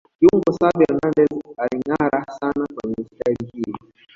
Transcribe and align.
Kiungo 0.19 0.51
Xavi 0.57 0.83
Hernandez 0.87 1.45
alingâara 1.57 2.25
sana 2.39 2.65
kwenye 2.75 3.05
staili 3.15 3.47
hii 3.53 3.73